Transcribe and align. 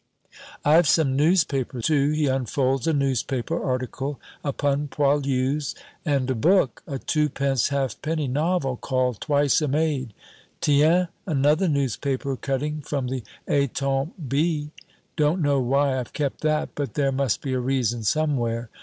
"I've 0.65 0.87
some 0.87 1.15
newspaper 1.15 1.79
too" 1.79 2.09
he 2.09 2.25
unfolds 2.25 2.87
a 2.87 2.91
newspaper 2.93 3.63
article 3.63 4.19
upon 4.43 4.87
poilus 4.87 5.75
"and 6.03 6.27
a 6.27 6.33
book" 6.33 6.81
a 6.87 6.97
twopence 6.97 7.69
half 7.69 8.01
penny 8.01 8.27
novel, 8.27 8.77
called 8.77 9.21
Twice 9.21 9.61
a 9.61 9.67
Maid 9.67 10.15
"Tiens, 10.59 11.09
another 11.27 11.67
newspaper 11.67 12.35
cutting 12.35 12.81
from 12.81 13.09
the 13.09 13.21
Etampes 13.47 14.13
Bee. 14.27 14.71
Don't 15.17 15.39
know 15.39 15.59
why 15.59 15.99
I've 15.99 16.13
kept 16.13 16.41
that, 16.41 16.69
but 16.73 16.95
there 16.95 17.11
must 17.11 17.43
be 17.43 17.53
a 17.53 17.59
reason 17.59 18.01
somewhere. 18.03 18.71